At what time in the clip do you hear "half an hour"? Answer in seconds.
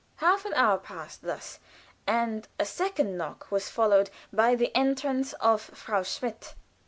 0.15-0.79